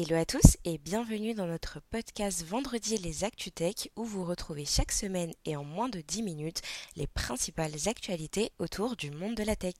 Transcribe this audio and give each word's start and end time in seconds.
Hello 0.00 0.14
à 0.14 0.24
tous 0.24 0.56
et 0.64 0.78
bienvenue 0.78 1.34
dans 1.34 1.48
notre 1.48 1.80
podcast 1.90 2.44
Vendredi 2.46 2.98
les 2.98 3.24
ActuTech 3.24 3.90
où 3.96 4.04
vous 4.04 4.24
retrouvez 4.24 4.64
chaque 4.64 4.92
semaine 4.92 5.32
et 5.44 5.56
en 5.56 5.64
moins 5.64 5.88
de 5.88 6.00
10 6.00 6.22
minutes 6.22 6.62
les 6.94 7.08
principales 7.08 7.74
actualités 7.86 8.52
autour 8.60 8.94
du 8.94 9.10
monde 9.10 9.34
de 9.34 9.42
la 9.42 9.56
tech. 9.56 9.74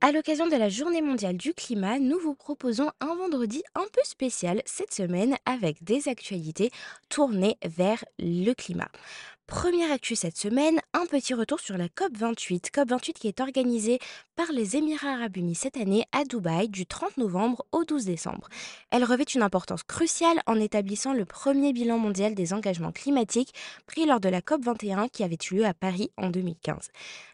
À 0.00 0.10
l'occasion 0.10 0.48
de 0.48 0.56
la 0.56 0.68
Journée 0.68 1.02
mondiale 1.02 1.36
du 1.36 1.54
climat, 1.54 2.00
nous 2.00 2.18
vous 2.18 2.34
proposons 2.34 2.90
un 3.00 3.14
vendredi 3.14 3.62
un 3.76 3.86
peu 3.92 4.00
spécial 4.02 4.60
cette 4.66 4.92
semaine 4.92 5.36
avec 5.46 5.84
des 5.84 6.08
actualités 6.08 6.72
tournées 7.08 7.56
vers 7.64 8.04
le 8.18 8.52
climat. 8.54 8.90
Première 9.50 9.90
actu 9.90 10.14
cette 10.14 10.36
semaine, 10.36 10.78
un 10.94 11.06
petit 11.06 11.34
retour 11.34 11.58
sur 11.58 11.76
la 11.76 11.88
COP28. 11.88 12.70
COP28 12.70 13.12
qui 13.14 13.26
est 13.26 13.40
organisée 13.40 13.98
par 14.36 14.46
les 14.52 14.76
Émirats 14.76 15.14
arabes 15.14 15.36
unis 15.36 15.56
cette 15.56 15.76
année 15.76 16.04
à 16.12 16.22
Dubaï 16.22 16.68
du 16.68 16.86
30 16.86 17.16
novembre 17.16 17.66
au 17.72 17.84
12 17.84 18.04
décembre. 18.04 18.48
Elle 18.92 19.02
revêt 19.02 19.24
une 19.24 19.42
importance 19.42 19.82
cruciale 19.82 20.40
en 20.46 20.54
établissant 20.60 21.14
le 21.14 21.24
premier 21.24 21.72
bilan 21.72 21.98
mondial 21.98 22.36
des 22.36 22.52
engagements 22.52 22.92
climatiques 22.92 23.52
pris 23.88 24.06
lors 24.06 24.20
de 24.20 24.28
la 24.28 24.40
COP21 24.40 25.10
qui 25.10 25.24
avait 25.24 25.36
eu 25.50 25.56
lieu 25.56 25.66
à 25.66 25.74
Paris 25.74 26.12
en 26.16 26.30
2015. 26.30 26.88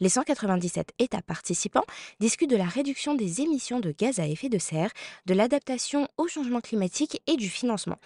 Les 0.00 0.08
197 0.08 0.92
États 0.98 1.22
participants 1.22 1.84
discutent 2.18 2.50
de 2.50 2.56
la 2.56 2.66
réduction 2.66 3.14
des 3.14 3.40
émissions 3.40 3.78
de 3.78 3.94
gaz 3.96 4.18
à 4.18 4.26
effet 4.26 4.48
de 4.48 4.58
serre, 4.58 4.90
de 5.26 5.34
l'adaptation 5.34 6.08
au 6.16 6.26
changement 6.26 6.60
climatique 6.60 7.22
et 7.28 7.36
du 7.36 7.48
financement. 7.48 7.98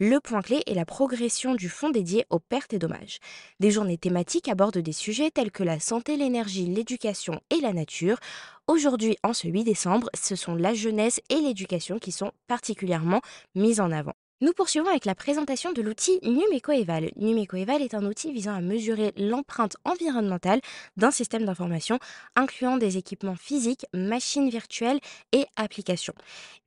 Le 0.00 0.20
point 0.20 0.42
clé 0.42 0.62
est 0.68 0.74
la 0.74 0.84
progression 0.84 1.56
du 1.56 1.68
fonds 1.68 1.90
dédié 1.90 2.24
aux 2.30 2.38
pertes 2.38 2.72
et 2.72 2.78
dommages. 2.78 3.18
Des 3.58 3.72
journées 3.72 3.98
thématiques 3.98 4.46
abordent 4.46 4.78
des 4.78 4.92
sujets 4.92 5.32
tels 5.32 5.50
que 5.50 5.64
la 5.64 5.80
santé, 5.80 6.16
l'énergie, 6.16 6.66
l'éducation 6.66 7.40
et 7.50 7.60
la 7.60 7.72
nature. 7.72 8.20
Aujourd'hui, 8.68 9.16
en 9.24 9.32
ce 9.32 9.48
8 9.48 9.64
décembre, 9.64 10.08
ce 10.14 10.36
sont 10.36 10.54
la 10.54 10.72
jeunesse 10.72 11.20
et 11.30 11.40
l'éducation 11.40 11.98
qui 11.98 12.12
sont 12.12 12.30
particulièrement 12.46 13.22
mises 13.56 13.80
en 13.80 13.90
avant. 13.90 14.14
Nous 14.40 14.52
poursuivons 14.52 14.86
avec 14.86 15.04
la 15.04 15.16
présentation 15.16 15.72
de 15.72 15.82
l'outil 15.82 16.20
NumecoEval. 16.22 17.10
NumecoEval 17.16 17.82
est 17.82 17.94
un 17.94 18.04
outil 18.06 18.32
visant 18.32 18.54
à 18.54 18.60
mesurer 18.60 19.12
l'empreinte 19.16 19.76
environnementale 19.84 20.60
d'un 20.96 21.10
système 21.10 21.44
d'information, 21.44 21.98
incluant 22.36 22.76
des 22.76 22.98
équipements 22.98 23.34
physiques, 23.34 23.84
machines 23.92 24.48
virtuelles 24.48 25.00
et 25.32 25.46
applications. 25.56 26.14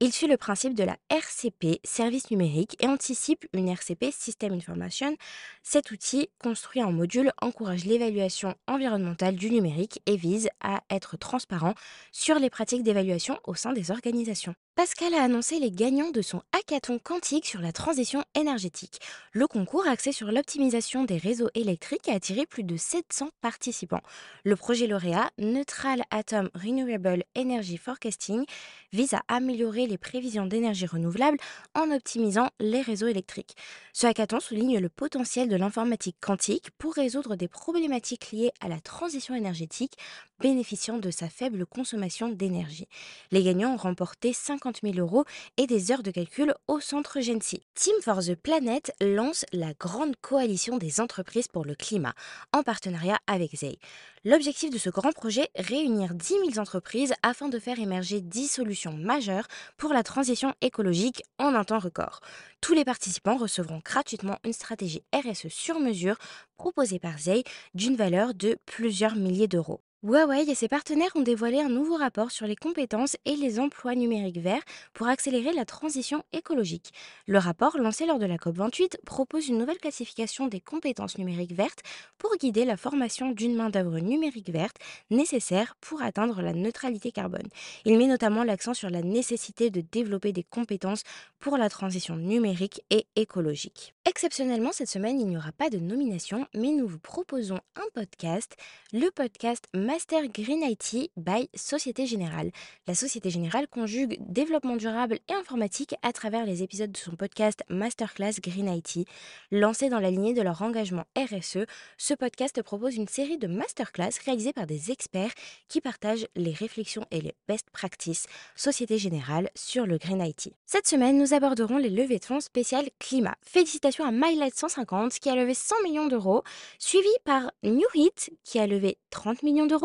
Il 0.01 0.11
suit 0.11 0.27
le 0.27 0.35
principe 0.35 0.73
de 0.73 0.83
la 0.83 0.97
RCP, 1.09 1.79
service 1.85 2.29
numérique, 2.29 2.75
et 2.83 2.87
anticipe 2.87 3.45
une 3.53 3.69
RCP, 3.69 4.11
System 4.11 4.51
Information. 4.51 5.15
Cet 5.63 5.91
outil, 5.91 6.29
construit 6.43 6.83
en 6.83 6.91
module, 6.91 7.31
encourage 7.41 7.85
l'évaluation 7.85 8.53
environnementale 8.67 9.37
du 9.37 9.49
numérique 9.49 10.01
et 10.07 10.17
vise 10.17 10.49
à 10.59 10.81
être 10.89 11.15
transparent 11.15 11.75
sur 12.11 12.37
les 12.37 12.49
pratiques 12.49 12.83
d'évaluation 12.83 13.39
au 13.45 13.55
sein 13.55 13.71
des 13.71 13.91
organisations. 13.91 14.55
Pascal 14.73 15.13
a 15.13 15.23
annoncé 15.23 15.59
les 15.59 15.69
gagnants 15.69 16.11
de 16.11 16.21
son 16.21 16.41
hackathon 16.53 16.97
quantique 16.97 17.45
sur 17.45 17.59
la 17.59 17.73
transition 17.73 18.23
énergétique. 18.35 18.99
Le 19.33 19.45
concours 19.45 19.85
axé 19.85 20.13
sur 20.13 20.31
l'optimisation 20.31 21.03
des 21.03 21.17
réseaux 21.17 21.49
électriques 21.55 22.07
a 22.07 22.13
attiré 22.13 22.45
plus 22.45 22.63
de 22.63 22.77
700 22.77 23.31
participants. 23.41 24.01
Le 24.45 24.55
projet 24.55 24.87
lauréat 24.87 25.29
Neutral 25.37 26.03
Atom 26.09 26.49
Renewable 26.55 27.25
Energy 27.37 27.75
Forecasting 27.75 28.45
vise 28.93 29.13
à 29.13 29.23
améliorer 29.27 29.87
les 29.87 29.97
prévisions 29.97 30.45
d'énergie 30.45 30.85
renouvelable 30.85 31.37
en 31.75 31.91
optimisant 31.91 32.49
les 32.61 32.81
réseaux 32.81 33.07
électriques. 33.07 33.57
Ce 33.91 34.07
hackathon 34.07 34.39
souligne 34.39 34.79
le 34.79 34.89
potentiel 34.89 35.49
de 35.49 35.57
l'informatique 35.57 36.17
quantique 36.21 36.71
pour 36.77 36.93
résoudre 36.93 37.35
des 37.35 37.49
problématiques 37.49 38.31
liées 38.31 38.53
à 38.61 38.69
la 38.69 38.79
transition 38.79 39.35
énergétique 39.35 39.97
bénéficiant 40.39 40.97
de 40.97 41.11
sa 41.11 41.29
faible 41.29 41.65
consommation 41.65 42.29
d'énergie. 42.29 42.87
Les 43.31 43.43
gagnants 43.43 43.73
ont 43.73 43.77
remporté 43.77 44.33
50 44.61 44.81
000 44.83 44.95
euros 44.97 45.25
et 45.57 45.65
des 45.65 45.91
heures 45.91 46.03
de 46.03 46.11
calcul 46.11 46.53
au 46.67 46.79
centre 46.79 47.19
Gensi. 47.19 47.61
Team 47.73 47.95
for 48.03 48.19
the 48.19 48.35
Planet 48.35 48.91
lance 49.01 49.45
la 49.51 49.73
grande 49.73 50.15
coalition 50.21 50.77
des 50.77 51.01
entreprises 51.01 51.47
pour 51.47 51.65
le 51.65 51.73
climat 51.73 52.13
en 52.53 52.61
partenariat 52.61 53.17
avec 53.27 53.55
ZEI. 53.55 53.79
L'objectif 54.23 54.69
de 54.69 54.77
ce 54.77 54.91
grand 54.91 55.11
projet, 55.13 55.49
réunir 55.55 56.13
10 56.13 56.27
000 56.53 56.59
entreprises 56.59 57.13
afin 57.23 57.49
de 57.49 57.57
faire 57.57 57.79
émerger 57.79 58.21
10 58.21 58.47
solutions 58.47 58.93
majeures 58.93 59.47
pour 59.77 59.93
la 59.93 60.03
transition 60.03 60.53
écologique 60.61 61.23
en 61.39 61.55
un 61.55 61.63
temps 61.63 61.79
record. 61.79 62.19
Tous 62.61 62.73
les 62.73 62.85
participants 62.85 63.37
recevront 63.37 63.81
gratuitement 63.83 64.37
une 64.43 64.53
stratégie 64.53 65.03
RSE 65.13 65.47
sur 65.47 65.79
mesure 65.79 66.17
proposée 66.57 66.99
par 66.99 67.17
ZEI 67.17 67.43
d'une 67.73 67.95
valeur 67.95 68.35
de 68.35 68.59
plusieurs 68.67 69.15
milliers 69.15 69.47
d'euros. 69.47 69.81
Huawei 70.03 70.49
et 70.49 70.55
ses 70.55 70.67
partenaires 70.67 71.15
ont 71.15 71.21
dévoilé 71.21 71.59
un 71.59 71.69
nouveau 71.69 71.95
rapport 71.95 72.31
sur 72.31 72.47
les 72.47 72.55
compétences 72.55 73.17
et 73.25 73.35
les 73.35 73.59
emplois 73.59 73.93
numériques 73.93 74.39
verts 74.39 74.63
pour 74.93 75.07
accélérer 75.07 75.53
la 75.53 75.63
transition 75.63 76.23
écologique. 76.33 76.91
Le 77.27 77.37
rapport, 77.37 77.77
lancé 77.77 78.07
lors 78.07 78.17
de 78.17 78.25
la 78.25 78.37
COP28, 78.37 78.95
propose 79.05 79.47
une 79.47 79.59
nouvelle 79.59 79.77
classification 79.77 80.47
des 80.47 80.59
compétences 80.59 81.19
numériques 81.19 81.53
vertes 81.53 81.83
pour 82.17 82.35
guider 82.37 82.65
la 82.65 82.77
formation 82.77 83.29
d'une 83.29 83.53
main-d'œuvre 83.53 83.99
numérique 83.99 84.49
verte 84.49 84.77
nécessaire 85.11 85.75
pour 85.81 86.01
atteindre 86.01 86.41
la 86.41 86.53
neutralité 86.53 87.11
carbone. 87.11 87.47
Il 87.85 87.99
met 87.99 88.07
notamment 88.07 88.43
l'accent 88.43 88.73
sur 88.73 88.89
la 88.89 89.03
nécessité 89.03 89.69
de 89.69 89.81
développer 89.81 90.33
des 90.33 90.43
compétences 90.43 91.03
pour 91.37 91.57
la 91.57 91.69
transition 91.69 92.15
numérique 92.15 92.81
et 92.89 93.05
écologique. 93.15 93.93
Exceptionnellement, 94.05 94.71
cette 94.71 94.89
semaine, 94.89 95.19
il 95.19 95.27
n'y 95.27 95.37
aura 95.37 95.51
pas 95.51 95.69
de 95.69 95.77
nomination, 95.77 96.47
mais 96.55 96.71
nous 96.71 96.87
vous 96.87 96.99
proposons 96.99 97.59
un 97.75 97.85
podcast, 97.93 98.55
le 98.93 99.11
podcast 99.11 99.67
Master 99.91 100.29
Green 100.29 100.63
IT 100.63 101.11
by 101.17 101.49
Société 101.53 102.05
Générale. 102.05 102.51
La 102.87 102.95
Société 102.95 103.29
Générale 103.29 103.67
conjugue 103.67 104.19
développement 104.21 104.77
durable 104.77 105.19
et 105.27 105.33
informatique 105.33 105.95
à 106.01 106.13
travers 106.13 106.45
les 106.45 106.63
épisodes 106.63 106.93
de 106.93 106.97
son 106.97 107.17
podcast 107.17 107.61
Masterclass 107.67 108.39
Green 108.41 108.73
IT. 108.73 109.05
Lancé 109.51 109.89
dans 109.89 109.99
la 109.99 110.09
lignée 110.09 110.33
de 110.33 110.41
leur 110.41 110.61
engagement 110.61 111.03
RSE, 111.17 111.65
ce 111.97 112.13
podcast 112.13 112.61
propose 112.61 112.95
une 112.95 113.09
série 113.09 113.37
de 113.37 113.47
masterclass 113.47 114.11
réalisées 114.25 114.53
par 114.53 114.65
des 114.65 114.91
experts 114.91 115.33
qui 115.67 115.81
partagent 115.81 116.27
les 116.37 116.53
réflexions 116.53 117.05
et 117.11 117.19
les 117.19 117.33
best 117.49 117.69
practices 117.71 118.27
Société 118.55 118.97
Générale 118.97 119.49
sur 119.55 119.85
le 119.85 119.97
Green 119.97 120.25
IT. 120.25 120.53
Cette 120.65 120.87
semaine, 120.87 121.17
nous 121.17 121.33
aborderons 121.33 121.77
les 121.77 121.89
levées 121.89 122.19
de 122.19 122.23
fonds 122.23 122.39
spéciales 122.39 122.89
climat. 122.97 123.35
Félicitations 123.41 124.05
à 124.05 124.11
MyLight 124.13 124.55
150 124.55 125.19
qui 125.19 125.27
a 125.27 125.35
levé 125.35 125.53
100 125.53 125.75
millions 125.83 126.07
d'euros, 126.07 126.43
suivi 126.79 127.11
par 127.25 127.51
New 127.63 127.89
Hit 127.93 128.31
qui 128.45 128.57
a 128.57 128.67
levé 128.67 128.97
30 129.09 129.43
millions 129.43 129.65
d'euros 129.65 129.80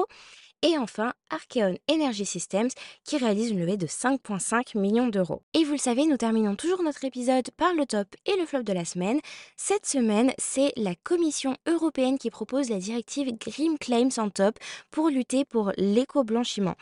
et 0.62 0.78
enfin, 0.78 1.12
Archeon 1.30 1.76
Energy 1.90 2.24
Systems 2.24 2.70
qui 3.04 3.18
réalise 3.18 3.50
une 3.50 3.60
levée 3.60 3.76
de 3.76 3.86
5,5 3.86 4.78
millions 4.78 5.08
d'euros. 5.08 5.42
Et 5.54 5.64
vous 5.64 5.72
le 5.72 5.78
savez, 5.78 6.06
nous 6.06 6.16
terminons 6.16 6.56
toujours 6.56 6.82
notre 6.82 7.04
épisode 7.04 7.50
par 7.56 7.74
le 7.74 7.84
top 7.84 8.08
et 8.24 8.36
le 8.38 8.46
flop 8.46 8.62
de 8.62 8.72
la 8.72 8.84
semaine. 8.84 9.20
Cette 9.56 9.86
semaine, 9.86 10.32
c'est 10.38 10.72
la 10.76 10.94
Commission 10.94 11.56
européenne 11.66 12.18
qui 12.18 12.30
propose 12.30 12.70
la 12.70 12.78
directive 12.78 13.36
Green 13.38 13.78
Claims 13.78 14.18
en 14.18 14.30
top 14.30 14.58
pour 14.90 15.08
lutter 15.10 15.44
pour 15.44 15.72
l'éco-blanchiment 15.76 16.74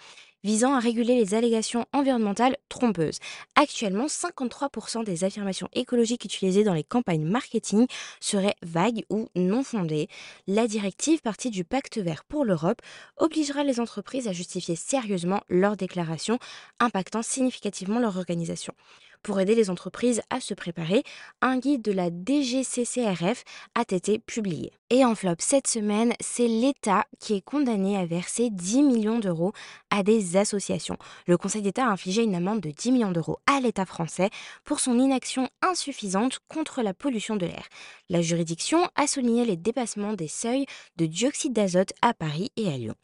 visant 0.44 0.74
à 0.74 0.78
réguler 0.78 1.16
les 1.16 1.34
allégations 1.34 1.86
environnementales 1.92 2.56
trompeuses. 2.68 3.18
Actuellement, 3.56 4.06
53% 4.06 5.02
des 5.02 5.24
affirmations 5.24 5.68
écologiques 5.72 6.24
utilisées 6.24 6.62
dans 6.62 6.74
les 6.74 6.84
campagnes 6.84 7.24
marketing 7.24 7.86
seraient 8.20 8.54
vagues 8.62 9.04
ou 9.10 9.28
non 9.34 9.64
fondées. 9.64 10.08
La 10.46 10.68
directive 10.68 11.22
partie 11.22 11.50
du 11.50 11.64
pacte 11.64 11.98
vert 11.98 12.24
pour 12.24 12.44
l'Europe 12.44 12.82
obligera 13.16 13.64
les 13.64 13.80
entreprises 13.80 14.28
à 14.28 14.32
justifier 14.32 14.76
sérieusement 14.76 15.40
leurs 15.48 15.76
déclarations, 15.76 16.38
impactant 16.78 17.22
significativement 17.22 17.98
leur 17.98 18.16
organisation. 18.18 18.74
Pour 19.24 19.40
aider 19.40 19.54
les 19.54 19.70
entreprises 19.70 20.20
à 20.28 20.38
se 20.38 20.52
préparer, 20.52 21.02
un 21.40 21.56
guide 21.56 21.80
de 21.80 21.92
la 21.92 22.10
DGCCRF 22.10 23.44
a 23.74 23.80
été 23.80 24.18
publié. 24.18 24.70
Et 24.90 25.02
en 25.02 25.14
flop 25.14 25.36
cette 25.38 25.66
semaine, 25.66 26.12
c'est 26.20 26.46
l'État 26.46 27.06
qui 27.18 27.34
est 27.34 27.40
condamné 27.40 27.96
à 27.96 28.04
verser 28.04 28.50
10 28.50 28.82
millions 28.82 29.18
d'euros 29.18 29.52
à 29.90 30.02
des 30.02 30.36
associations. 30.36 30.98
Le 31.26 31.38
Conseil 31.38 31.62
d'État 31.62 31.86
a 31.86 31.90
infligé 31.90 32.22
une 32.22 32.34
amende 32.34 32.60
de 32.60 32.70
10 32.70 32.92
millions 32.92 33.10
d'euros 33.10 33.38
à 33.46 33.60
l'État 33.60 33.86
français 33.86 34.28
pour 34.62 34.78
son 34.78 34.98
inaction 34.98 35.48
insuffisante 35.62 36.38
contre 36.48 36.82
la 36.82 36.92
pollution 36.92 37.36
de 37.36 37.46
l'air. 37.46 37.66
La 38.10 38.20
juridiction 38.20 38.86
a 38.94 39.06
souligné 39.06 39.46
les 39.46 39.56
dépassements 39.56 40.12
des 40.12 40.28
seuils 40.28 40.66
de 40.96 41.06
dioxyde 41.06 41.54
d'azote 41.54 41.94
à 42.02 42.12
Paris 42.12 42.52
et 42.56 42.68
à 42.68 42.76
Lyon. 42.76 42.94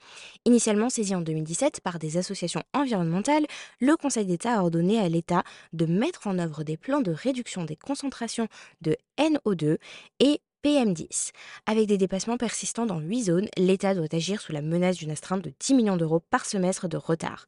Initialement 0.44 0.90
saisi 0.90 1.14
en 1.14 1.22
2017 1.22 1.80
par 1.80 1.98
des 1.98 2.18
associations 2.18 2.62
environnementales, 2.74 3.46
le 3.80 3.96
Conseil 3.96 4.26
d'État 4.26 4.58
a 4.58 4.60
ordonné 4.60 4.98
à 5.00 5.08
l'État 5.08 5.44
de 5.72 5.86
mettre 6.10 6.26
en 6.26 6.40
œuvre 6.40 6.64
des 6.64 6.76
plans 6.76 7.02
de 7.02 7.12
réduction 7.12 7.62
des 7.62 7.76
concentrations 7.76 8.48
de 8.80 8.96
NO2 9.16 9.78
et 10.18 10.40
PM10. 10.64 11.30
Avec 11.66 11.86
des 11.86 11.98
dépassements 11.98 12.36
persistants 12.36 12.84
dans 12.84 12.98
8 12.98 13.22
zones, 13.22 13.48
l'État 13.56 13.94
doit 13.94 14.12
agir 14.12 14.40
sous 14.40 14.50
la 14.50 14.60
menace 14.60 14.96
d'une 14.96 15.12
astreinte 15.12 15.42
de 15.42 15.52
10 15.60 15.74
millions 15.74 15.96
d'euros 15.96 16.18
par 16.18 16.46
semestre 16.46 16.88
de 16.88 16.96
retard. 16.96 17.46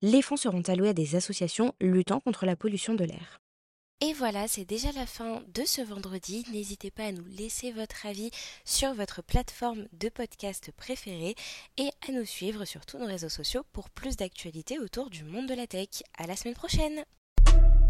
Les 0.00 0.22
fonds 0.22 0.36
seront 0.36 0.62
alloués 0.62 0.90
à 0.90 0.92
des 0.92 1.16
associations 1.16 1.74
luttant 1.80 2.20
contre 2.20 2.46
la 2.46 2.54
pollution 2.54 2.94
de 2.94 3.02
l'air. 3.02 3.40
Et 4.00 4.12
voilà, 4.12 4.46
c'est 4.46 4.64
déjà 4.64 4.92
la 4.92 5.06
fin 5.06 5.42
de 5.52 5.64
ce 5.64 5.82
vendredi. 5.82 6.44
N'hésitez 6.52 6.92
pas 6.92 7.06
à 7.06 7.12
nous 7.12 7.26
laisser 7.26 7.72
votre 7.72 8.06
avis 8.06 8.30
sur 8.64 8.94
votre 8.94 9.24
plateforme 9.24 9.88
de 9.92 10.08
podcast 10.08 10.70
préférée 10.76 11.34
et 11.78 11.90
à 12.08 12.12
nous 12.12 12.24
suivre 12.24 12.64
sur 12.64 12.86
tous 12.86 12.98
nos 12.98 13.06
réseaux 13.06 13.28
sociaux 13.28 13.64
pour 13.72 13.90
plus 13.90 14.16
d'actualités 14.16 14.78
autour 14.78 15.10
du 15.10 15.24
monde 15.24 15.48
de 15.48 15.54
la 15.54 15.66
tech. 15.66 16.04
À 16.16 16.28
la 16.28 16.36
semaine 16.36 16.54
prochaine! 16.54 17.04